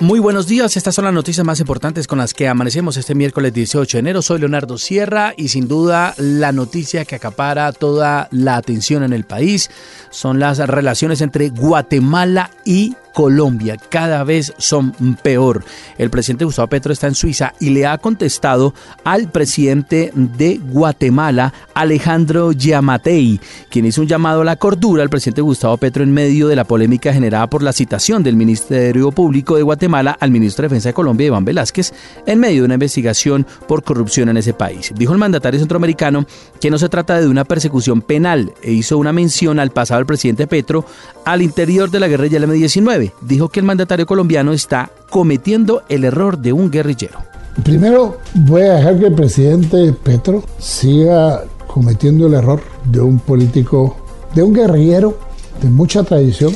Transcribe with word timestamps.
Muy 0.00 0.20
buenos 0.20 0.46
días, 0.46 0.76
estas 0.76 0.94
son 0.94 1.06
las 1.06 1.14
noticias 1.14 1.44
más 1.44 1.58
importantes 1.58 2.06
con 2.06 2.18
las 2.18 2.32
que 2.32 2.46
amanecemos 2.46 2.96
este 2.96 3.16
miércoles 3.16 3.52
18 3.52 3.96
de 3.96 4.00
enero. 4.00 4.22
Soy 4.22 4.38
Leonardo 4.38 4.78
Sierra 4.78 5.34
y 5.36 5.48
sin 5.48 5.66
duda 5.66 6.14
la 6.18 6.52
noticia 6.52 7.04
que 7.04 7.16
acapara 7.16 7.72
toda 7.72 8.28
la 8.30 8.56
atención 8.56 9.02
en 9.02 9.12
el 9.12 9.24
país 9.24 9.70
son 10.10 10.38
las 10.38 10.58
relaciones 10.58 11.20
entre 11.20 11.48
Guatemala 11.48 12.52
y 12.64 12.94
Colombia 13.18 13.76
cada 13.76 14.22
vez 14.22 14.54
son 14.58 14.92
peor. 15.24 15.64
El 15.98 16.08
presidente 16.08 16.44
Gustavo 16.44 16.68
Petro 16.68 16.92
está 16.92 17.08
en 17.08 17.16
Suiza 17.16 17.52
y 17.58 17.70
le 17.70 17.84
ha 17.84 17.98
contestado 17.98 18.74
al 19.02 19.32
presidente 19.32 20.12
de 20.14 20.60
Guatemala, 20.62 21.52
Alejandro 21.74 22.52
Yamatei, 22.52 23.40
quien 23.70 23.86
hizo 23.86 24.02
un 24.02 24.06
llamado 24.06 24.42
a 24.42 24.44
la 24.44 24.54
cordura 24.54 25.02
al 25.02 25.10
presidente 25.10 25.40
Gustavo 25.40 25.76
Petro 25.78 26.04
en 26.04 26.12
medio 26.12 26.46
de 26.46 26.54
la 26.54 26.62
polémica 26.62 27.12
generada 27.12 27.48
por 27.48 27.64
la 27.64 27.72
citación 27.72 28.22
del 28.22 28.36
Ministerio 28.36 29.10
Público 29.10 29.56
de 29.56 29.64
Guatemala 29.64 30.16
al 30.20 30.30
ministro 30.30 30.62
de 30.62 30.68
Defensa 30.68 30.90
de 30.90 30.94
Colombia, 30.94 31.26
Iván 31.26 31.44
Velázquez, 31.44 31.92
en 32.24 32.38
medio 32.38 32.62
de 32.62 32.66
una 32.66 32.74
investigación 32.74 33.44
por 33.66 33.82
corrupción 33.82 34.28
en 34.28 34.36
ese 34.36 34.54
país. 34.54 34.92
Dijo 34.94 35.12
el 35.12 35.18
mandatario 35.18 35.58
centroamericano 35.58 36.24
que 36.60 36.70
no 36.70 36.78
se 36.78 36.88
trata 36.88 37.20
de 37.20 37.26
una 37.26 37.44
persecución 37.44 38.00
penal 38.00 38.52
e 38.62 38.70
hizo 38.70 38.96
una 38.96 39.12
mención 39.12 39.58
al 39.58 39.72
pasado 39.72 39.98
del 39.98 40.06
presidente 40.06 40.46
Petro 40.46 40.84
al 41.24 41.42
interior 41.42 41.90
de 41.90 41.98
la 41.98 42.06
guerrilla 42.06 42.38
del 42.38 42.44
M-19 42.44 43.07
dijo 43.20 43.48
que 43.48 43.60
el 43.60 43.66
mandatario 43.66 44.06
colombiano 44.06 44.52
está 44.52 44.90
cometiendo 45.10 45.82
el 45.88 46.04
error 46.04 46.38
de 46.38 46.52
un 46.52 46.70
guerrillero. 46.70 47.18
Primero 47.64 48.18
voy 48.34 48.62
a 48.62 48.74
dejar 48.74 48.98
que 48.98 49.06
el 49.06 49.14
presidente 49.14 49.92
Petro 49.92 50.44
siga 50.58 51.44
cometiendo 51.66 52.26
el 52.26 52.34
error 52.34 52.60
de 52.84 53.00
un 53.00 53.18
político, 53.18 53.96
de 54.34 54.42
un 54.42 54.52
guerrillero 54.52 55.18
de 55.60 55.68
mucha 55.68 56.02
tradición, 56.04 56.54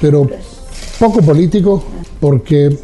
pero 0.00 0.28
poco 0.98 1.20
político, 1.22 1.82
porque 2.20 2.76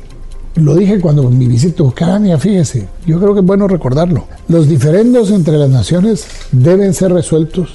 lo 0.56 0.74
dije 0.74 1.00
cuando 1.00 1.28
mi 1.30 1.46
visita 1.46 1.84
a 1.84 2.38
fíjese, 2.38 2.88
yo 3.06 3.19
creo 3.19 3.34
que 3.34 3.41
es 3.41 3.47
bueno 3.47 3.69
recordarlo. 3.69 4.27
Los 4.48 4.69
diferendos 4.69 5.30
entre 5.30 5.56
las 5.56 5.70
naciones 5.70 6.27
deben 6.53 6.94
ser 6.94 7.12
resueltos 7.12 7.70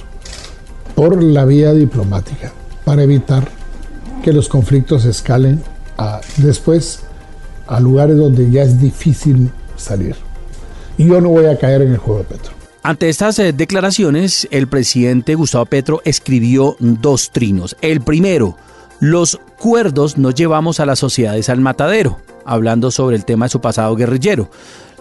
por 0.94 1.22
la 1.22 1.44
vía 1.44 1.72
diplomática 1.72 2.52
para 2.84 3.02
evitar 3.02 3.48
que 4.26 4.32
los 4.32 4.48
conflictos 4.48 5.04
escalen 5.04 5.62
a, 5.98 6.20
después 6.38 7.04
a 7.68 7.78
lugares 7.78 8.16
donde 8.16 8.50
ya 8.50 8.64
es 8.64 8.80
difícil 8.80 9.52
salir. 9.76 10.16
Y 10.98 11.06
yo 11.06 11.20
no 11.20 11.28
voy 11.28 11.44
a 11.44 11.56
caer 11.56 11.82
en 11.82 11.92
el 11.92 11.98
juego 11.98 12.18
de 12.18 12.24
Petro. 12.24 12.52
Ante 12.82 13.08
estas 13.08 13.38
eh, 13.38 13.52
declaraciones, 13.52 14.48
el 14.50 14.66
presidente 14.66 15.36
Gustavo 15.36 15.66
Petro 15.66 16.02
escribió 16.04 16.76
dos 16.80 17.30
trinos. 17.30 17.76
El 17.82 18.00
primero, 18.00 18.56
los 18.98 19.38
cuerdos 19.60 20.18
nos 20.18 20.34
llevamos 20.34 20.80
a 20.80 20.86
las 20.86 20.98
sociedades 20.98 21.48
al 21.48 21.60
matadero, 21.60 22.18
hablando 22.44 22.90
sobre 22.90 23.14
el 23.14 23.24
tema 23.24 23.44
de 23.44 23.50
su 23.50 23.60
pasado 23.60 23.94
guerrillero. 23.94 24.50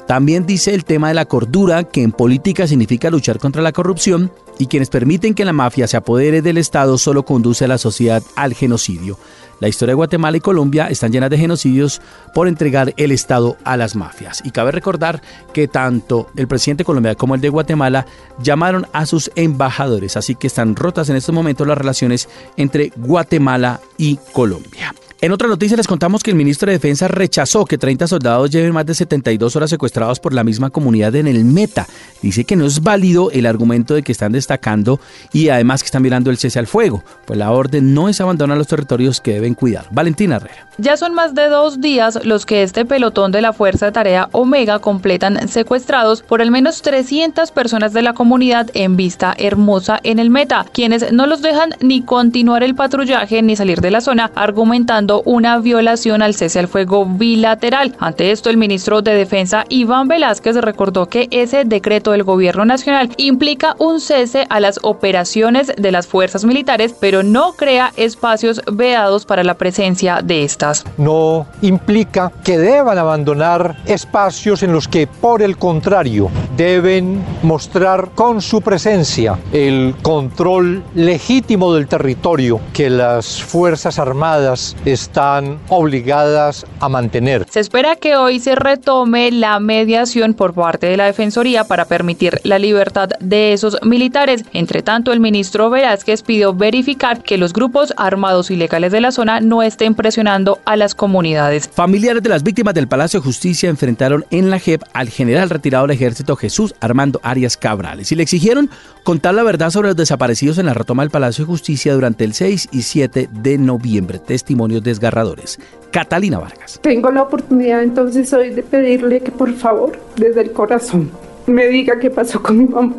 También 0.08 0.46
dice 0.46 0.74
el 0.74 0.86
tema 0.86 1.08
de 1.08 1.16
la 1.16 1.26
cordura, 1.26 1.84
que 1.84 2.04
en 2.04 2.12
política 2.12 2.68
significa 2.68 3.10
luchar 3.10 3.40
contra 3.40 3.64
la 3.64 3.72
corrupción, 3.72 4.32
y 4.60 4.68
quienes 4.68 4.90
permiten 4.90 5.34
que 5.34 5.46
la 5.46 5.54
mafia 5.54 5.88
se 5.88 5.98
apodere 5.98 6.42
del 6.42 6.58
Estado 6.58 6.98
solo 6.98 7.24
conduce 7.24 7.66
a 7.66 7.68
la 7.68 7.78
sociedad 7.78 8.24
al 8.36 8.54
genocidio. 8.54 9.18
La 9.60 9.68
historia 9.68 9.92
de 9.92 9.96
Guatemala 9.96 10.38
y 10.38 10.42
Colombia 10.42 10.88
están 10.88 11.12
llenas 11.12 11.30
de 11.30 11.38
genocidios 11.38 12.02
por 12.34 12.48
entregar 12.48 12.94
el 12.98 13.12
Estado 13.12 13.58
a 13.64 13.78
las 13.78 13.96
mafias. 13.96 14.42
Y 14.46 14.52
cabe 14.52 14.72
recordar 14.72 15.22
que 15.54 15.68
tanto 15.68 16.28
el 16.36 16.48
presidente 16.48 16.82
de 16.82 16.86
Colombia 16.86 17.16
como 17.16 17.36
el 17.36 17.42
de 17.42 17.50
Guatemala 17.50 18.06
llamaron 18.42 18.86
a 18.94 19.06
sus 19.06 19.32
embajadores, 19.36 20.18
así 20.18 20.36
que 20.36 20.48
están 20.48 20.76
rotas 20.76 21.10
en 21.10 21.16
estos 21.16 21.34
momentos 21.34 21.68
las 21.68 21.78
relaciones 21.78 22.30
entre 22.58 22.92
Guatemala 22.98 23.80
y 23.98 24.18
Colombia. 24.34 24.94
En 25.26 25.32
otra 25.32 25.48
noticia 25.48 25.76
les 25.76 25.88
contamos 25.88 26.22
que 26.22 26.30
el 26.30 26.38
ministro 26.38 26.68
de 26.68 26.78
Defensa 26.78 27.08
rechazó 27.08 27.66
que 27.66 27.80
30 27.80 28.06
soldados 28.06 28.52
lleven 28.52 28.74
más 28.74 28.86
de 28.86 28.94
72 28.94 29.56
horas 29.56 29.72
secuestrados 29.72 30.20
por 30.20 30.36
la 30.36 30.44
misma 30.44 30.70
comunidad 30.70 31.16
en 31.16 31.26
el 31.26 31.46
Meta. 31.46 31.88
Dice 32.22 32.44
que 32.44 32.56
no 32.56 32.68
es 32.68 32.84
válido 32.84 33.32
el 33.32 33.48
argumento 33.48 33.96
de 33.96 34.04
que 34.04 34.12
están 34.12 34.34
destacando 34.34 35.00
y 35.34 35.50
además 35.50 35.82
que 35.82 35.88
están 35.88 36.04
mirando 36.04 36.30
el 36.30 36.38
cese 36.38 36.60
al 36.60 36.68
fuego, 36.68 37.04
pues 37.26 37.40
la 37.40 37.50
orden 37.50 37.96
no 37.96 38.08
es 38.08 38.22
abandonar 38.22 38.60
los 38.60 38.68
territorios 38.68 39.20
que 39.20 39.34
deben 39.34 39.56
cuidar. 39.56 39.88
Valentina 39.90 40.36
Herrera. 40.36 40.68
Ya 40.78 40.96
son 40.96 41.16
más 41.16 41.34
de 41.34 41.48
dos 41.48 41.82
días 41.82 42.20
los 42.24 42.46
que 42.46 42.62
este 42.62 42.86
pelotón 42.86 43.32
de 43.32 43.42
la 43.42 43.52
Fuerza 43.52 43.88
de 43.88 43.94
Tarea 43.94 44.30
Omega 44.32 44.78
completan 44.78 45.48
secuestrados 45.48 46.22
por 46.22 46.44
al 46.44 46.52
menos 46.52 46.84
300 46.84 47.50
personas 47.50 47.94
de 47.94 48.04
la 48.04 48.14
comunidad 48.14 48.70
en 48.76 48.96
Vista 48.96 49.34
Hermosa 49.40 50.00
en 50.04 50.20
el 50.20 50.30
Meta, 50.30 50.68
quienes 50.72 51.12
no 51.12 51.26
los 51.26 51.42
dejan 51.42 51.72
ni 51.80 52.04
continuar 52.04 52.62
el 52.62 52.76
patrullaje 52.76 53.42
ni 53.42 53.56
salir 53.56 53.82
de 53.82 53.90
la 53.90 54.02
zona, 54.02 54.32
argumentando 54.36 55.15
una 55.24 55.60
violación 55.60 56.22
al 56.22 56.34
cese 56.34 56.60
al 56.60 56.68
fuego 56.68 57.06
bilateral. 57.06 57.96
Ante 58.00 58.32
esto, 58.32 58.50
el 58.50 58.58
ministro 58.58 59.02
de 59.02 59.14
Defensa 59.14 59.66
Iván 59.70 60.08
Velázquez 60.08 60.56
recordó 60.58 61.08
que 61.08 61.28
ese 61.32 61.66
decreto 61.66 62.12
del 62.12 62.24
gobierno 62.24 62.66
nacional 62.66 63.10
implica 63.18 63.76
un 63.80 64.00
cese 64.00 64.46
a 64.50 64.60
las 64.60 64.80
operaciones 64.82 65.72
de 65.78 65.92
las 65.92 66.08
fuerzas 66.08 66.46
militares, 66.46 66.96
pero 67.00 67.24
no 67.24 67.54
crea 67.54 67.92
espacios 67.96 68.62
vedados 68.72 69.26
para 69.26 69.44
la 69.44 69.56
presencia 69.56 70.22
de 70.24 70.44
estas. 70.44 70.86
No 70.98 71.46
implica 71.62 72.32
que 72.44 72.58
deban 72.58 72.98
abandonar 72.98 73.78
espacios 73.86 74.64
en 74.64 74.74
los 74.74 74.88
que, 74.88 75.08
por 75.08 75.42
el 75.42 75.58
contrario, 75.58 76.30
deben 76.58 77.24
mostrar 77.44 78.10
con 78.16 78.42
su 78.42 78.62
presencia 78.62 79.38
el 79.52 79.96
control 80.02 80.84
legítimo 80.94 81.74
del 81.74 81.88
territorio 81.88 82.60
que 82.74 82.90
las 82.90 83.42
Fuerzas 83.42 84.00
Armadas 84.00 84.76
están 84.96 85.60
obligadas 85.70 86.66
a 86.80 86.90
mantener. 86.90 87.46
Se 87.50 87.60
espera 87.60 87.96
que 87.96 88.16
hoy 88.16 88.40
se 88.40 88.56
retome 88.56 89.32
la 89.32 89.60
mediación 89.60 90.34
por 90.34 90.54
parte 90.54 90.88
de 90.88 90.98
la 90.98 91.06
Defensoría 91.06 91.66
para 91.66 91.86
permitir 91.86 92.40
la 92.44 92.58
libertad 92.58 93.10
de 93.20 93.54
esos 93.54 93.78
militares. 93.84 94.44
Entre 94.54 94.82
tanto, 94.82 95.14
el 95.14 95.20
ministro 95.20 95.70
Velázquez 95.70 96.24
pidió 96.24 96.54
verificar 96.54 97.22
que 97.22 97.38
los 97.38 97.54
grupos 97.54 97.94
armados 97.98 98.50
ilegales 98.52 98.92
de 98.92 99.02
la 99.02 99.12
zona 99.12 99.40
no 99.42 99.62
estén 99.62 99.96
presionando 99.96 100.60
a 100.66 100.76
las 100.76 100.96
comunidades. 100.96 101.70
Familiares 101.72 102.24
de 102.24 102.30
las 102.30 102.44
víctimas 102.44 102.74
del 102.74 102.88
Palacio 102.88 103.20
de 103.20 103.26
Justicia 103.26 103.70
enfrentaron 103.70 104.26
en 104.32 104.50
la 104.50 104.60
JEP 104.60 104.82
al 104.94 105.10
general 105.10 105.50
retirado 105.50 105.88
del 105.88 105.96
ejército 105.96 106.36
Jesús 106.36 106.74
Armando 106.80 107.20
Arias 107.24 107.58
Cabrales 107.58 108.12
y 108.12 108.16
le 108.16 108.24
exigieron 108.24 108.70
contar 109.04 109.36
la 109.36 109.44
verdad 109.44 109.70
sobre 109.70 109.90
los 109.90 109.98
desaparecidos 109.98 110.58
en 110.58 110.66
la 110.66 110.74
retoma 110.74 111.04
del 111.04 111.12
Palacio 111.12 111.46
de 111.46 111.52
Justicia 111.52 111.94
durante 111.94 112.24
el 112.24 112.34
6 112.34 112.70
y 112.72 112.82
7 112.82 113.30
de 113.32 113.58
noviembre. 113.58 114.20
Testimonios 114.20 114.84
desgarradores. 114.86 115.60
Catalina 115.92 116.40
Vargas. 116.40 116.80
Tengo 116.82 117.12
la 117.12 117.24
oportunidad 117.24 117.84
entonces 117.84 118.32
hoy 118.32 118.52
de 118.52 118.64
pedirle 118.64 119.20
que 119.20 119.32
por 119.32 119.52
favor, 119.54 120.00
desde 120.16 120.42
el 120.42 120.52
corazón, 120.54 121.12
me 121.48 121.68
diga 121.68 122.00
qué 122.00 122.10
pasó 122.10 122.42
con 122.42 122.58
mi 122.58 122.66
mamá. 122.66 122.94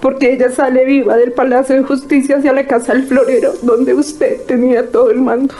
Porque 0.00 0.34
ella 0.34 0.50
sale 0.50 0.84
viva 0.84 1.16
del 1.16 1.32
Palacio 1.32 1.76
de 1.76 1.82
Justicia 1.82 2.36
hacia 2.36 2.52
la 2.52 2.66
Casa 2.66 2.92
del 2.92 3.04
Florero, 3.04 3.52
donde 3.62 3.94
usted 3.94 4.42
tenía 4.46 4.90
todo 4.90 5.10
el 5.10 5.22
mando. 5.22 5.54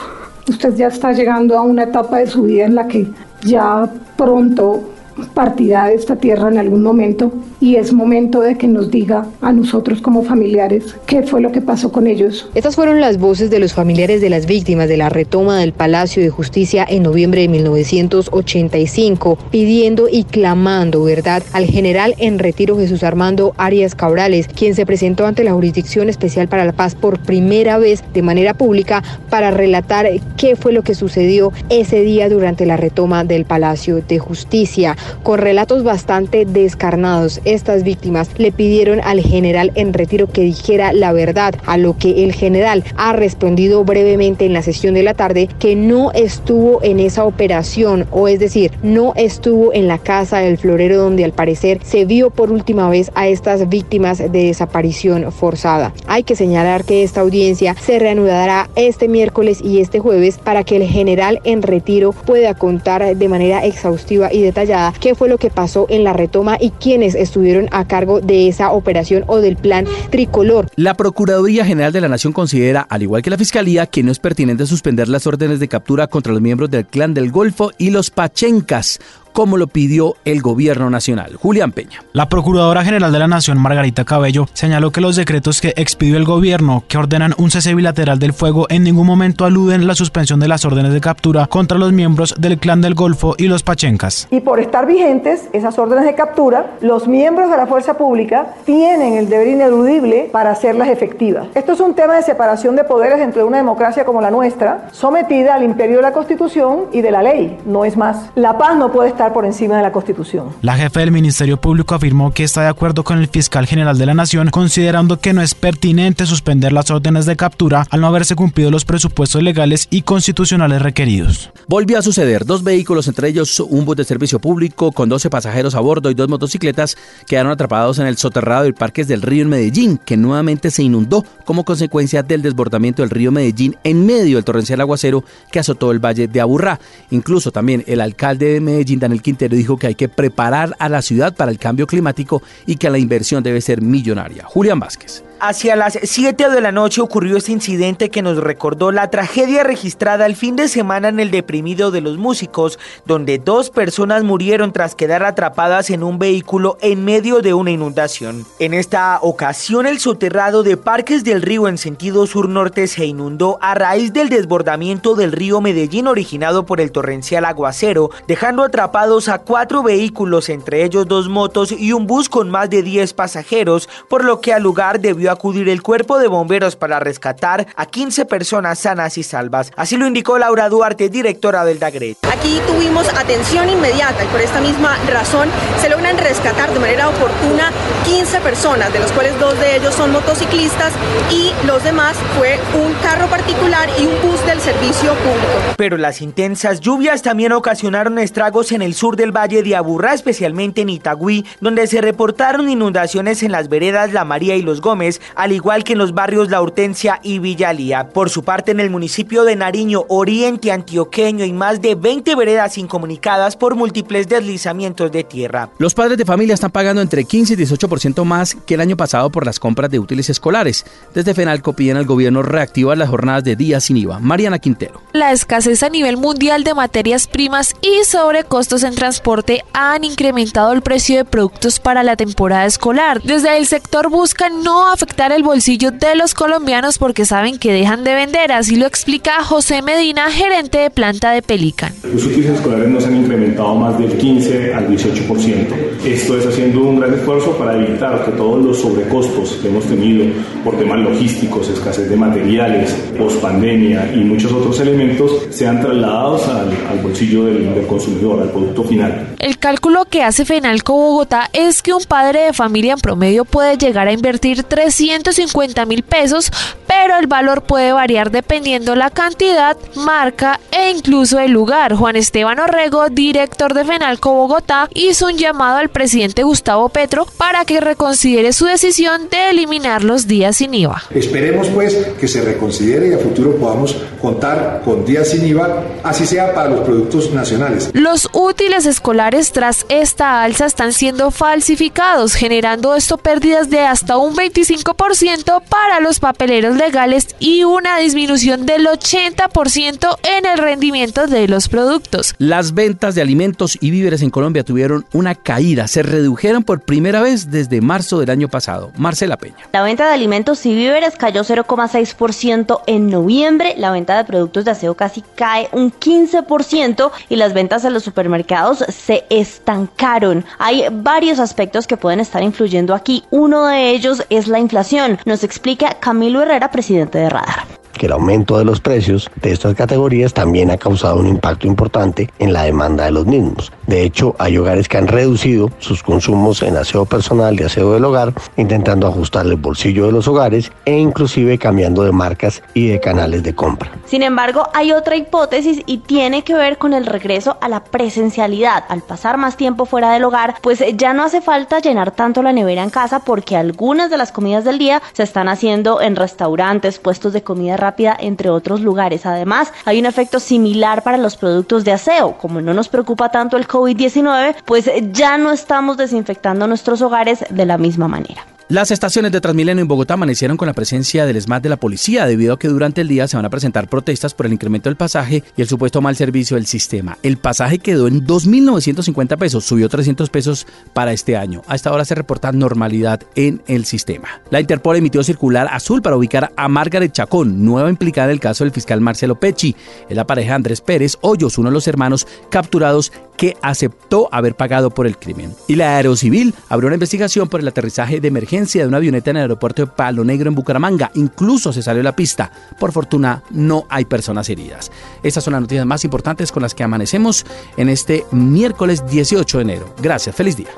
Usted 0.46 0.74
ya 0.74 0.88
está 0.88 1.12
llegando 1.12 1.56
a 1.56 1.62
una 1.62 1.84
etapa 1.84 2.18
de 2.18 2.26
su 2.26 2.42
vida 2.42 2.66
en 2.66 2.74
la 2.74 2.86
que 2.86 3.06
ya 3.42 3.90
pronto 4.18 4.93
partirá 5.34 5.86
de 5.86 5.94
esta 5.94 6.16
tierra 6.16 6.48
en 6.48 6.58
algún 6.58 6.82
momento 6.82 7.32
y 7.60 7.76
es 7.76 7.92
momento 7.92 8.40
de 8.40 8.56
que 8.56 8.68
nos 8.68 8.90
diga 8.90 9.26
a 9.40 9.52
nosotros 9.52 10.00
como 10.00 10.22
familiares 10.22 10.96
qué 11.06 11.22
fue 11.22 11.40
lo 11.40 11.52
que 11.52 11.60
pasó 11.60 11.92
con 11.92 12.06
ellos. 12.06 12.50
Estas 12.54 12.74
fueron 12.74 13.00
las 13.00 13.18
voces 13.18 13.50
de 13.50 13.58
los 13.58 13.72
familiares 13.74 14.20
de 14.20 14.30
las 14.30 14.46
víctimas 14.46 14.88
de 14.88 14.96
la 14.96 15.08
retoma 15.08 15.58
del 15.58 15.72
Palacio 15.72 16.22
de 16.22 16.30
Justicia 16.30 16.86
en 16.88 17.02
noviembre 17.02 17.42
de 17.42 17.48
1985, 17.48 19.38
pidiendo 19.50 20.08
y 20.10 20.24
clamando 20.24 21.04
verdad 21.04 21.42
al 21.52 21.66
general 21.66 22.14
en 22.18 22.38
retiro 22.38 22.76
Jesús 22.76 23.02
Armando 23.02 23.54
Arias 23.56 23.94
Cabrales, 23.94 24.48
quien 24.48 24.74
se 24.74 24.86
presentó 24.86 25.26
ante 25.26 25.44
la 25.44 25.52
Jurisdicción 25.52 26.08
Especial 26.08 26.48
para 26.48 26.64
la 26.64 26.72
Paz 26.72 26.94
por 26.94 27.20
primera 27.20 27.78
vez 27.78 28.02
de 28.12 28.22
manera 28.22 28.54
pública 28.54 29.02
para 29.30 29.50
relatar 29.50 30.06
qué 30.36 30.56
fue 30.56 30.72
lo 30.72 30.82
que 30.82 30.94
sucedió 30.94 31.52
ese 31.70 32.00
día 32.00 32.28
durante 32.28 32.66
la 32.66 32.76
retoma 32.76 33.24
del 33.24 33.44
Palacio 33.44 34.02
de 34.06 34.18
Justicia. 34.18 34.96
Con 35.22 35.38
relatos 35.38 35.82
bastante 35.82 36.44
descarnados, 36.44 37.40
estas 37.44 37.82
víctimas 37.82 38.30
le 38.36 38.52
pidieron 38.52 39.00
al 39.02 39.20
general 39.20 39.72
en 39.74 39.92
retiro 39.92 40.26
que 40.26 40.42
dijera 40.42 40.92
la 40.92 41.12
verdad, 41.12 41.54
a 41.66 41.76
lo 41.76 41.96
que 41.96 42.24
el 42.24 42.32
general 42.32 42.84
ha 42.96 43.12
respondido 43.12 43.84
brevemente 43.84 44.44
en 44.46 44.52
la 44.52 44.62
sesión 44.62 44.94
de 44.94 45.02
la 45.02 45.14
tarde 45.14 45.48
que 45.58 45.76
no 45.76 46.12
estuvo 46.12 46.82
en 46.82 47.00
esa 47.00 47.24
operación, 47.24 48.06
o 48.10 48.28
es 48.28 48.38
decir, 48.38 48.72
no 48.82 49.12
estuvo 49.16 49.72
en 49.72 49.88
la 49.88 49.98
casa 49.98 50.38
del 50.38 50.58
florero 50.58 50.98
donde 50.98 51.24
al 51.24 51.32
parecer 51.32 51.80
se 51.84 52.04
vio 52.04 52.30
por 52.30 52.50
última 52.50 52.88
vez 52.88 53.10
a 53.14 53.28
estas 53.28 53.68
víctimas 53.68 54.18
de 54.18 54.28
desaparición 54.28 55.30
forzada. 55.32 55.92
Hay 56.06 56.22
que 56.22 56.36
señalar 56.36 56.84
que 56.84 57.02
esta 57.02 57.20
audiencia 57.20 57.74
se 57.80 57.98
reanudará 57.98 58.68
este 58.76 59.08
miércoles 59.08 59.60
y 59.62 59.80
este 59.80 60.00
jueves 60.00 60.38
para 60.38 60.64
que 60.64 60.76
el 60.76 60.84
general 60.84 61.40
en 61.44 61.62
retiro 61.62 62.12
pueda 62.12 62.54
contar 62.54 63.16
de 63.16 63.28
manera 63.28 63.64
exhaustiva 63.64 64.32
y 64.32 64.40
detallada 64.40 64.93
qué 64.98 65.14
fue 65.14 65.28
lo 65.28 65.38
que 65.38 65.50
pasó 65.50 65.86
en 65.88 66.04
la 66.04 66.12
retoma 66.12 66.56
y 66.60 66.70
quiénes 66.70 67.14
estuvieron 67.14 67.68
a 67.72 67.86
cargo 67.86 68.20
de 68.20 68.48
esa 68.48 68.72
operación 68.72 69.24
o 69.26 69.38
del 69.38 69.56
plan 69.56 69.86
tricolor. 70.10 70.68
La 70.76 70.94
Procuraduría 70.94 71.64
General 71.64 71.92
de 71.92 72.00
la 72.00 72.08
Nación 72.08 72.32
considera, 72.32 72.86
al 72.88 73.02
igual 73.02 73.22
que 73.22 73.30
la 73.30 73.38
Fiscalía, 73.38 73.86
que 73.86 74.02
no 74.02 74.12
es 74.12 74.18
pertinente 74.18 74.66
suspender 74.66 75.08
las 75.08 75.26
órdenes 75.26 75.60
de 75.60 75.68
captura 75.68 76.06
contra 76.06 76.32
los 76.32 76.42
miembros 76.42 76.70
del 76.70 76.86
Clan 76.86 77.14
del 77.14 77.30
Golfo 77.30 77.70
y 77.78 77.90
los 77.90 78.10
Pachencas 78.10 79.00
como 79.34 79.58
lo 79.58 79.66
pidió 79.66 80.14
el 80.24 80.40
gobierno 80.40 80.88
nacional. 80.88 81.36
Julián 81.36 81.72
Peña. 81.72 82.02
La 82.12 82.28
Procuradora 82.28 82.84
General 82.84 83.12
de 83.12 83.18
la 83.18 83.26
Nación, 83.26 83.58
Margarita 83.60 84.04
Cabello, 84.04 84.46
señaló 84.54 84.92
que 84.92 85.00
los 85.00 85.16
decretos 85.16 85.60
que 85.60 85.74
expidió 85.76 86.16
el 86.16 86.24
gobierno 86.24 86.84
que 86.86 86.96
ordenan 86.96 87.34
un 87.36 87.50
cese 87.50 87.74
bilateral 87.74 88.20
del 88.20 88.32
fuego 88.32 88.66
en 88.70 88.84
ningún 88.84 89.06
momento 89.06 89.44
aluden 89.44 89.88
la 89.88 89.96
suspensión 89.96 90.38
de 90.38 90.46
las 90.46 90.64
órdenes 90.64 90.92
de 90.92 91.00
captura 91.00 91.46
contra 91.48 91.78
los 91.78 91.92
miembros 91.92 92.34
del 92.38 92.58
Clan 92.58 92.80
del 92.80 92.94
Golfo 92.94 93.34
y 93.36 93.48
los 93.48 93.64
Pachencas. 93.64 94.28
Y 94.30 94.40
por 94.40 94.60
estar 94.60 94.86
vigentes 94.86 95.48
esas 95.52 95.78
órdenes 95.80 96.04
de 96.04 96.14
captura, 96.14 96.76
los 96.80 97.08
miembros 97.08 97.50
de 97.50 97.56
la 97.56 97.66
fuerza 97.66 97.94
pública 97.94 98.54
tienen 98.64 99.14
el 99.14 99.28
deber 99.28 99.48
ineludible 99.48 100.28
para 100.30 100.52
hacerlas 100.52 100.88
efectivas. 100.88 101.48
Esto 101.56 101.72
es 101.72 101.80
un 101.80 101.94
tema 101.94 102.14
de 102.14 102.22
separación 102.22 102.76
de 102.76 102.84
poderes 102.84 103.18
dentro 103.18 103.42
de 103.42 103.48
una 103.48 103.58
democracia 103.58 104.04
como 104.04 104.20
la 104.20 104.30
nuestra, 104.30 104.88
sometida 104.92 105.54
al 105.56 105.64
imperio 105.64 105.96
de 105.96 106.02
la 106.02 106.12
Constitución 106.12 106.84
y 106.92 107.00
de 107.00 107.10
la 107.10 107.22
ley, 107.24 107.58
no 107.66 107.84
es 107.84 107.96
más. 107.96 108.30
La 108.36 108.56
paz 108.56 108.76
no 108.76 108.92
puede 108.92 109.08
estar 109.08 109.23
por 109.32 109.44
encima 109.44 109.76
de 109.76 109.82
la 109.82 109.92
Constitución. 109.92 110.50
La 110.62 110.76
jefe 110.76 111.00
del 111.00 111.12
Ministerio 111.12 111.60
Público 111.60 111.94
afirmó 111.94 112.32
que 112.32 112.44
está 112.44 112.62
de 112.62 112.68
acuerdo 112.68 113.04
con 113.04 113.18
el 113.18 113.28
fiscal 113.28 113.66
general 113.66 113.98
de 113.98 114.06
la 114.06 114.14
Nación, 114.14 114.50
considerando 114.50 115.18
que 115.18 115.32
no 115.32 115.42
es 115.42 115.54
pertinente 115.54 116.26
suspender 116.26 116.72
las 116.72 116.90
órdenes 116.90 117.26
de 117.26 117.36
captura 117.36 117.86
al 117.90 118.00
no 118.00 118.06
haberse 118.06 118.34
cumplido 118.34 118.70
los 118.70 118.84
presupuestos 118.84 119.42
legales 119.42 119.86
y 119.90 120.02
constitucionales 120.02 120.82
requeridos. 120.82 121.50
Volvió 121.68 121.98
a 121.98 122.02
suceder. 122.02 122.44
Dos 122.44 122.62
vehículos, 122.62 123.08
entre 123.08 123.28
ellos 123.28 123.60
un 123.60 123.84
bus 123.84 123.96
de 123.96 124.04
servicio 124.04 124.38
público 124.38 124.92
con 124.92 125.08
12 125.08 125.30
pasajeros 125.30 125.74
a 125.74 125.80
bordo 125.80 126.10
y 126.10 126.14
dos 126.14 126.28
motocicletas, 126.28 126.96
quedaron 127.26 127.52
atrapados 127.52 127.98
en 127.98 128.06
el 128.06 128.16
soterrado 128.16 128.64
del 128.64 128.74
Parques 128.74 129.08
del 129.08 129.22
Río 129.22 129.42
en 129.42 129.48
Medellín, 129.48 129.98
que 130.04 130.16
nuevamente 130.16 130.70
se 130.70 130.82
inundó 130.82 131.24
como 131.44 131.64
consecuencia 131.64 132.22
del 132.22 132.42
desbordamiento 132.42 133.02
del 133.02 133.10
río 133.10 133.32
Medellín 133.32 133.76
en 133.84 134.06
medio 134.06 134.36
del 134.36 134.44
torrencial 134.44 134.80
aguacero 134.80 135.24
que 135.50 135.58
azotó 135.58 135.90
el 135.90 136.04
valle 136.04 136.28
de 136.28 136.40
Aburrá. 136.40 136.80
Incluso 137.10 137.52
también 137.52 137.84
el 137.86 138.00
alcalde 138.00 138.54
de 138.54 138.60
Medellín, 138.60 139.00
Daniel 139.00 139.13
Quintero, 139.22 139.56
dijo 139.56 139.76
que 139.76 139.88
hay 139.88 139.94
que 139.94 140.08
preparar 140.08 140.76
a 140.78 140.88
la 140.88 141.02
ciudad 141.02 141.34
para 141.34 141.50
el 141.50 141.58
cambio 141.58 141.86
climático 141.86 142.42
y 142.66 142.76
que 142.76 142.90
la 142.90 142.98
inversión 142.98 143.42
debe 143.42 143.60
ser 143.60 143.80
millonaria. 143.80 144.44
Julián 144.44 144.80
Vázquez. 144.80 145.24
Hacia 145.46 145.76
las 145.76 145.98
7 146.02 146.48
de 146.48 146.60
la 146.62 146.72
noche 146.72 147.02
ocurrió 147.02 147.36
este 147.36 147.52
incidente 147.52 148.08
que 148.08 148.22
nos 148.22 148.38
recordó 148.38 148.90
la 148.92 149.10
tragedia 149.10 149.62
registrada 149.62 150.24
el 150.24 150.36
fin 150.36 150.56
de 150.56 150.68
semana 150.68 151.08
en 151.08 151.20
el 151.20 151.30
deprimido 151.30 151.90
de 151.90 152.00
los 152.00 152.16
músicos, 152.16 152.78
donde 153.04 153.38
dos 153.38 153.68
personas 153.68 154.24
murieron 154.24 154.72
tras 154.72 154.94
quedar 154.94 155.22
atrapadas 155.22 155.90
en 155.90 156.02
un 156.02 156.18
vehículo 156.18 156.78
en 156.80 157.04
medio 157.04 157.42
de 157.42 157.52
una 157.52 157.72
inundación. 157.72 158.46
En 158.58 158.72
esta 158.72 159.18
ocasión 159.20 159.84
el 159.84 159.98
soterrado 159.98 160.62
de 160.62 160.78
Parques 160.78 161.24
del 161.24 161.42
Río 161.42 161.68
en 161.68 161.76
sentido 161.76 162.26
sur-norte 162.26 162.86
se 162.86 163.04
inundó 163.04 163.58
a 163.60 163.74
raíz 163.74 164.14
del 164.14 164.30
desbordamiento 164.30 165.14
del 165.14 165.32
río 165.32 165.60
Medellín 165.60 166.06
originado 166.06 166.64
por 166.64 166.80
el 166.80 166.90
torrencial 166.90 167.44
aguacero, 167.44 168.08
dejando 168.26 168.62
atrapados 168.62 169.28
a 169.28 169.40
cuatro 169.40 169.82
vehículos, 169.82 170.48
entre 170.48 170.84
ellos 170.84 171.06
dos 171.06 171.28
motos 171.28 171.70
y 171.70 171.92
un 171.92 172.06
bus 172.06 172.30
con 172.30 172.48
más 172.48 172.70
de 172.70 172.82
10 172.82 173.12
pasajeros, 173.12 173.90
por 174.08 174.24
lo 174.24 174.40
que 174.40 174.54
al 174.54 174.62
lugar 174.62 175.00
debió 175.00 175.33
acudir 175.34 175.68
el 175.68 175.82
cuerpo 175.82 176.18
de 176.18 176.28
bomberos 176.28 176.76
para 176.76 176.98
rescatar 177.00 177.66
a 177.76 177.86
15 177.86 178.24
personas 178.24 178.78
sanas 178.78 179.18
y 179.18 179.22
salvas. 179.22 179.70
Así 179.76 179.96
lo 179.96 180.06
indicó 180.06 180.38
Laura 180.38 180.68
Duarte, 180.68 181.08
directora 181.08 181.64
del 181.64 181.78
DAGRET. 181.78 182.18
Aquí 182.32 182.60
tuvimos 182.66 183.06
atención 183.14 183.68
inmediata 183.68 184.24
y 184.24 184.28
por 184.28 184.40
esta 184.40 184.60
misma 184.60 184.96
razón 185.08 185.48
se 185.80 185.88
logran 185.88 186.16
rescatar 186.18 186.72
de 186.72 186.80
manera 186.80 187.08
oportuna 187.08 187.70
15 188.04 188.40
personas, 188.40 188.92
de 188.92 188.98
los 188.98 189.10
cuales 189.12 189.38
dos 189.40 189.58
de 189.58 189.76
ellos 189.76 189.94
son 189.94 190.12
motociclistas 190.12 190.92
y 191.32 191.52
los 191.66 191.82
demás 191.82 192.16
fue 192.36 192.58
un 192.74 192.92
carro 193.02 193.26
particular 193.28 193.88
y 193.98 194.02
un 194.04 194.12
bus 194.22 194.44
del 194.44 194.60
servicio 194.60 195.14
público. 195.14 195.74
Pero 195.78 195.96
las 195.96 196.20
intensas 196.20 196.80
lluvias 196.80 197.22
también 197.22 197.52
ocasionaron 197.52 198.18
estragos 198.18 198.72
en 198.72 198.82
el 198.82 198.94
sur 198.94 199.16
del 199.16 199.32
valle 199.32 199.62
de 199.62 199.74
Aburrá, 199.74 200.12
especialmente 200.12 200.82
en 200.82 200.90
Itagüí, 200.90 201.46
donde 201.60 201.86
se 201.86 202.02
reportaron 202.02 202.68
inundaciones 202.68 203.42
en 203.42 203.52
las 203.52 203.70
veredas 203.70 204.12
La 204.12 204.26
María 204.26 204.54
y 204.54 204.62
Los 204.62 204.82
Gómez, 204.82 205.22
al 205.34 205.52
igual 205.52 205.82
que 205.82 205.94
en 205.94 205.98
los 205.98 206.12
barrios 206.12 206.50
La 206.50 206.60
Hortensia 206.60 207.20
y 207.22 207.38
Villalía. 207.38 208.10
Por 208.10 208.28
su 208.28 208.44
parte, 208.44 208.72
en 208.72 208.80
el 208.80 208.90
municipio 208.90 209.44
de 209.44 209.56
Nariño, 209.56 210.04
Oriente 210.08 210.72
Antioqueño, 210.72 211.46
y 211.46 211.52
más 211.52 211.80
de 211.80 211.94
20 211.94 212.34
veredas 212.36 212.76
incomunicadas 212.76 213.56
por 213.56 213.76
múltiples 213.76 214.28
deslizamientos 214.28 215.10
de 215.10 215.24
tierra. 215.24 215.70
Los 215.78 215.94
padres 215.94 216.18
de 216.18 216.26
familia 216.26 216.54
están 216.54 216.70
pagando 216.70 217.00
entre 217.00 217.24
15 217.24 217.54
y 217.54 217.56
18% 217.56 217.93
más 218.24 218.54
que 218.54 218.74
el 218.74 218.80
año 218.80 218.96
pasado 218.96 219.30
por 219.30 219.46
las 219.46 219.58
compras 219.58 219.90
de 219.90 219.98
útiles 219.98 220.30
escolares. 220.30 220.84
Desde 221.14 221.34
FENALCO 221.34 221.74
piden 221.74 221.96
al 221.96 222.06
gobierno 222.06 222.42
reactivar 222.42 222.96
las 222.98 223.08
jornadas 223.08 223.44
de 223.44 223.56
día 223.56 223.80
sin 223.80 223.96
IVA. 223.96 224.18
Mariana 224.20 224.58
Quintero. 224.58 225.00
La 225.12 225.32
escasez 225.32 225.82
a 225.82 225.88
nivel 225.88 226.16
mundial 226.16 226.64
de 226.64 226.74
materias 226.74 227.26
primas 227.26 227.74
y 227.82 228.04
sobrecostos 228.04 228.82
en 228.82 228.94
transporte 228.94 229.64
han 229.72 230.04
incrementado 230.04 230.72
el 230.72 230.82
precio 230.82 231.16
de 231.16 231.24
productos 231.24 231.80
para 231.80 232.02
la 232.02 232.16
temporada 232.16 232.66
escolar. 232.66 233.22
Desde 233.22 233.56
el 233.56 233.66
sector 233.66 234.10
buscan 234.10 234.62
no 234.62 234.90
afectar 234.90 235.32
el 235.32 235.42
bolsillo 235.42 235.90
de 235.90 236.14
los 236.16 236.34
colombianos 236.34 236.98
porque 236.98 237.24
saben 237.24 237.58
que 237.58 237.72
dejan 237.72 238.04
de 238.04 238.14
vender. 238.14 238.52
Así 238.52 238.76
lo 238.76 238.86
explica 238.86 239.42
José 239.44 239.82
Medina, 239.82 240.30
gerente 240.30 240.78
de 240.78 240.90
planta 240.90 241.32
de 241.32 241.42
Pelican. 241.42 241.92
Los 242.02 242.24
útiles 242.24 242.50
escolares 242.50 242.88
no 242.88 243.00
se 243.00 243.06
han 243.06 243.16
incrementado 243.16 243.74
más 243.74 243.98
del 243.98 244.16
15 244.16 244.74
al 244.74 244.88
18%. 244.88 246.04
Esto 246.04 246.38
es 246.38 246.46
haciendo 246.46 246.82
un 246.82 247.00
gran 247.00 247.14
esfuerzo 247.14 247.56
para 247.56 247.74
evitar 247.84 248.24
que 248.24 248.32
todos 248.32 248.64
los 248.64 248.80
sobrecostos 248.80 249.58
que 249.60 249.68
hemos 249.68 249.84
tenido 249.84 250.26
por 250.64 250.76
temas 250.76 250.98
logísticos, 250.98 251.68
escasez 251.68 252.08
de 252.08 252.16
materiales, 252.16 252.92
pospandemia 253.16 254.12
y 254.14 254.18
muchos 254.18 254.52
otros 254.52 254.78
elementos 254.80 255.46
sean 255.50 255.80
trasladados 255.80 256.48
al, 256.48 256.70
al 256.90 256.98
bolsillo 257.02 257.44
del, 257.44 257.74
del 257.74 257.86
consumidor, 257.86 258.42
al 258.42 258.50
producto 258.50 258.84
final. 258.84 259.34
El 259.38 259.58
cálculo 259.58 260.04
que 260.06 260.22
hace 260.22 260.44
Fenalco 260.44 260.94
Bogotá 260.94 261.50
es 261.52 261.82
que 261.82 261.92
un 261.92 262.04
padre 262.04 262.40
de 262.40 262.52
familia 262.52 262.94
en 262.94 263.00
promedio 263.00 263.44
puede 263.44 263.76
llegar 263.76 264.08
a 264.08 264.12
invertir 264.12 264.62
350 264.62 265.86
mil 265.86 266.02
pesos, 266.02 266.50
pero 266.86 267.18
el 267.18 267.26
valor 267.26 267.62
puede 267.62 267.92
variar 267.92 268.30
dependiendo 268.30 268.94
la 268.94 269.10
cantidad, 269.10 269.76
marca 269.96 270.60
e 270.70 270.90
incluso 270.90 271.38
el 271.38 271.52
lugar. 271.52 271.94
Juan 271.94 272.16
Esteban 272.16 272.58
Orrego, 272.58 273.08
director 273.10 273.74
de 273.74 273.84
Fenalco 273.84 274.32
Bogotá, 274.32 274.88
hizo 274.94 275.26
un 275.26 275.36
llamado 275.36 275.78
al 275.78 275.88
presidente 275.88 276.42
Gustavo 276.42 276.88
Petro 276.88 277.26
para 277.36 277.64
que 277.64 277.73
reconsidere 277.80 278.52
su 278.52 278.66
decisión 278.66 279.28
de 279.30 279.50
eliminar 279.50 280.04
los 280.04 280.26
días 280.26 280.56
sin 280.56 280.74
IVA. 280.74 281.02
Esperemos 281.14 281.68
pues 281.68 281.94
que 282.20 282.28
se 282.28 282.40
reconsidere 282.42 283.08
y 283.08 283.12
a 283.12 283.18
futuro 283.18 283.56
podamos 283.56 283.96
contar 284.20 284.82
con 284.84 285.04
días 285.04 285.30
sin 285.30 285.46
IVA, 285.46 285.84
así 286.02 286.26
sea 286.26 286.54
para 286.54 286.70
los 286.70 286.80
productos 286.80 287.32
nacionales. 287.32 287.90
Los 287.92 288.28
útiles 288.32 288.86
escolares 288.86 289.52
tras 289.52 289.86
esta 289.88 290.42
alza 290.42 290.66
están 290.66 290.92
siendo 290.92 291.30
falsificados, 291.30 292.34
generando 292.34 292.94
esto 292.94 293.18
pérdidas 293.18 293.70
de 293.70 293.80
hasta 293.80 294.16
un 294.16 294.34
25% 294.34 295.62
para 295.68 296.00
los 296.00 296.20
papeleros 296.20 296.76
legales 296.76 297.28
y 297.38 297.64
una 297.64 297.98
disminución 297.98 298.66
del 298.66 298.86
80% 298.86 300.18
en 300.22 300.46
el 300.46 300.58
rendimiento 300.58 301.26
de 301.26 301.48
los 301.48 301.68
productos. 301.68 302.34
Las 302.38 302.74
ventas 302.74 303.14
de 303.14 303.22
alimentos 303.22 303.78
y 303.80 303.90
víveres 303.90 304.22
en 304.22 304.30
Colombia 304.30 304.64
tuvieron 304.64 305.06
una 305.12 305.34
caída, 305.34 305.86
se 305.88 306.02
redujeron 306.02 306.62
por 306.62 306.80
primera 306.80 307.22
vez 307.22 307.50
desde 307.50 307.63
marzo 307.80 308.20
del 308.20 308.30
año 308.30 308.48
pasado. 308.48 308.92
Marcela 308.96 309.36
Peña. 309.36 309.56
La 309.72 309.82
venta 309.82 310.06
de 310.06 310.14
alimentos 310.14 310.64
y 310.66 310.74
víveres 310.74 311.16
cayó 311.16 311.42
0,6% 311.42 312.82
en 312.86 313.10
noviembre, 313.10 313.74
la 313.76 313.90
venta 313.90 314.16
de 314.16 314.24
productos 314.24 314.64
de 314.64 314.70
aseo 314.70 314.94
casi 314.94 315.22
cae 315.34 315.68
un 315.72 315.92
15% 315.92 317.10
y 317.28 317.36
las 317.36 317.52
ventas 317.52 317.84
en 317.84 317.92
los 317.92 318.04
supermercados 318.04 318.84
se 318.88 319.24
estancaron. 319.30 320.44
Hay 320.58 320.84
varios 320.90 321.38
aspectos 321.38 321.86
que 321.86 321.96
pueden 321.96 322.20
estar 322.20 322.42
influyendo 322.42 322.94
aquí. 322.94 323.24
Uno 323.30 323.66
de 323.66 323.90
ellos 323.90 324.24
es 324.30 324.48
la 324.48 324.58
inflación. 324.58 325.18
Nos 325.24 325.44
explica 325.44 325.94
Camilo 326.00 326.42
Herrera, 326.42 326.70
presidente 326.70 327.18
de 327.18 327.30
Radar 327.30 327.84
que 328.04 328.08
el 328.08 328.12
aumento 328.12 328.58
de 328.58 328.66
los 328.66 328.80
precios 328.80 329.30
de 329.40 329.50
estas 329.50 329.74
categorías 329.74 330.34
también 330.34 330.70
ha 330.70 330.76
causado 330.76 331.20
un 331.20 331.26
impacto 331.26 331.66
importante 331.66 332.28
en 332.38 332.52
la 332.52 332.64
demanda 332.64 333.06
de 333.06 333.12
los 333.12 333.24
mismos. 333.24 333.72
De 333.86 334.02
hecho, 334.02 334.36
hay 334.38 334.58
hogares 334.58 334.88
que 334.88 334.98
han 334.98 335.08
reducido 335.08 335.70
sus 335.78 336.02
consumos 336.02 336.60
en 336.60 336.76
aseo 336.76 337.06
personal 337.06 337.58
y 337.58 337.62
aseo 337.62 337.94
del 337.94 338.04
hogar, 338.04 338.34
intentando 338.58 339.06
ajustar 339.06 339.46
el 339.46 339.56
bolsillo 339.56 340.04
de 340.04 340.12
los 340.12 340.28
hogares 340.28 340.70
e 340.84 340.98
inclusive 340.98 341.56
cambiando 341.56 342.02
de 342.02 342.12
marcas 342.12 342.62
y 342.74 342.88
de 342.88 343.00
canales 343.00 343.42
de 343.42 343.54
compra. 343.54 343.90
Sin 344.04 344.22
embargo, 344.22 344.68
hay 344.74 344.92
otra 344.92 345.16
hipótesis 345.16 345.82
y 345.86 345.98
tiene 345.98 346.44
que 346.44 346.54
ver 346.54 346.76
con 346.76 346.92
el 346.92 347.06
regreso 347.06 347.56
a 347.62 347.70
la 347.70 347.84
presencialidad. 347.84 348.84
Al 348.88 349.00
pasar 349.00 349.38
más 349.38 349.56
tiempo 349.56 349.86
fuera 349.86 350.12
del 350.12 350.24
hogar, 350.24 350.56
pues 350.60 350.84
ya 350.96 351.14
no 351.14 351.24
hace 351.24 351.40
falta 351.40 351.78
llenar 351.78 352.10
tanto 352.10 352.42
la 352.42 352.52
nevera 352.52 352.82
en 352.82 352.90
casa 352.90 353.20
porque 353.20 353.56
algunas 353.56 354.10
de 354.10 354.18
las 354.18 354.30
comidas 354.30 354.64
del 354.64 354.78
día 354.78 355.00
se 355.14 355.22
están 355.22 355.48
haciendo 355.48 356.02
en 356.02 356.16
restaurantes, 356.16 356.98
puestos 356.98 357.32
de 357.32 357.42
comida 357.42 357.78
rápida 357.78 357.93
entre 357.98 358.50
otros 358.50 358.80
lugares. 358.80 359.26
Además, 359.26 359.72
hay 359.84 359.98
un 359.98 360.06
efecto 360.06 360.40
similar 360.40 361.02
para 361.02 361.16
los 361.16 361.36
productos 361.36 361.84
de 361.84 361.92
aseo. 361.92 362.36
Como 362.38 362.60
no 362.60 362.74
nos 362.74 362.88
preocupa 362.88 363.30
tanto 363.30 363.56
el 363.56 363.66
COVID-19, 363.66 364.56
pues 364.64 364.90
ya 365.12 365.38
no 365.38 365.52
estamos 365.52 365.96
desinfectando 365.96 366.66
nuestros 366.66 367.02
hogares 367.02 367.44
de 367.50 367.66
la 367.66 367.78
misma 367.78 368.08
manera. 368.08 368.44
Las 368.74 368.90
estaciones 368.90 369.30
de 369.30 369.40
Transmilenio 369.40 369.82
en 369.82 369.86
Bogotá 369.86 370.14
amanecieron 370.14 370.56
con 370.56 370.66
la 370.66 370.72
presencia 370.72 371.26
del 371.26 371.40
SMAT 371.40 371.62
de 371.62 371.68
la 371.68 371.76
policía 371.76 372.26
debido 372.26 372.54
a 372.54 372.58
que 372.58 372.66
durante 372.66 373.02
el 373.02 373.06
día 373.06 373.28
se 373.28 373.36
van 373.36 373.46
a 373.46 373.48
presentar 373.48 373.88
protestas 373.88 374.34
por 374.34 374.46
el 374.46 374.52
incremento 374.52 374.88
del 374.88 374.96
pasaje 374.96 375.44
y 375.56 375.62
el 375.62 375.68
supuesto 375.68 376.00
mal 376.00 376.16
servicio 376.16 376.56
del 376.56 376.66
sistema. 376.66 377.16
El 377.22 377.36
pasaje 377.36 377.78
quedó 377.78 378.08
en 378.08 378.26
2.950 378.26 379.38
pesos, 379.38 379.64
subió 379.64 379.88
300 379.88 380.28
pesos 380.28 380.66
para 380.92 381.12
este 381.12 381.36
año. 381.36 381.62
A 381.68 381.76
esta 381.76 381.92
hora 381.92 382.04
se 382.04 382.16
reporta 382.16 382.50
normalidad 382.50 383.20
en 383.36 383.62
el 383.68 383.84
sistema. 383.84 384.42
La 384.50 384.58
Interpol 384.58 384.96
emitió 384.96 385.22
circular 385.22 385.68
azul 385.70 386.02
para 386.02 386.16
ubicar 386.16 386.50
a 386.56 386.66
Margaret 386.66 387.12
Chacón, 387.12 387.64
nueva 387.64 387.88
implicada 387.90 388.26
en 388.26 388.32
el 388.32 388.40
caso 388.40 388.64
del 388.64 388.72
fiscal 388.72 389.00
Marcelo 389.00 389.38
Pecci. 389.38 389.76
Es 390.08 390.16
la 390.16 390.26
pareja 390.26 390.56
Andrés 390.56 390.80
Pérez 390.80 391.16
Hoyos, 391.20 391.58
uno 391.58 391.68
de 391.68 391.74
los 391.74 391.86
hermanos 391.86 392.26
capturados 392.50 393.12
que 393.36 393.56
aceptó 393.62 394.28
haber 394.32 394.54
pagado 394.54 394.90
por 394.90 395.06
el 395.06 395.18
crimen. 395.18 395.54
Y 395.66 395.76
la 395.76 395.96
Aerocivil 395.96 396.54
abrió 396.68 396.86
una 396.88 396.96
investigación 396.96 397.48
por 397.48 397.60
el 397.60 397.68
aterrizaje 397.68 398.20
de 398.20 398.28
emergencia 398.28 398.82
de 398.82 398.88
una 398.88 398.98
avioneta 398.98 399.30
en 399.30 399.36
el 399.36 399.42
aeropuerto 399.42 399.84
de 399.84 399.92
Palo 399.92 400.24
Negro 400.24 400.48
en 400.48 400.54
Bucaramanga. 400.54 401.10
Incluso 401.14 401.72
se 401.72 401.82
salió 401.82 402.02
la 402.02 402.16
pista. 402.16 402.50
Por 402.78 402.92
fortuna, 402.92 403.42
no 403.50 403.86
hay 403.88 404.04
personas 404.04 404.48
heridas. 404.48 404.90
Estas 405.22 405.44
son 405.44 405.52
las 405.52 405.62
noticias 405.62 405.86
más 405.86 406.04
importantes 406.04 406.52
con 406.52 406.62
las 406.62 406.74
que 406.74 406.84
amanecemos 406.84 407.44
en 407.76 407.88
este 407.88 408.24
miércoles 408.30 409.04
18 409.06 409.58
de 409.58 409.62
enero. 409.62 409.94
Gracias, 410.00 410.34
feliz 410.34 410.56
día. 410.56 410.70